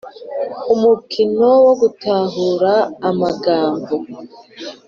Umukino 0.73 1.47
wo 1.65 1.73
gutahura 1.81 2.73
amagambo 3.09 3.93